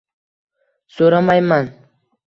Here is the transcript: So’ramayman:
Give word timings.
So’ramayman: 0.95 1.73